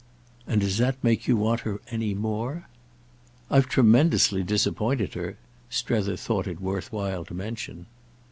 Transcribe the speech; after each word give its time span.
"And 0.47 0.61
does 0.61 0.79
that 0.79 1.03
make 1.03 1.27
you 1.27 1.37
want 1.37 1.59
her 1.59 1.79
any 1.91 2.15
more?" 2.15 2.67
"I've 3.51 3.67
tremendously 3.69 4.41
disappointed 4.41 5.13
her," 5.13 5.37
Strether 5.69 6.17
thought 6.17 6.47
it 6.47 6.59
worth 6.59 6.91
while 6.91 7.23
to 7.25 7.35
mention. 7.35 7.85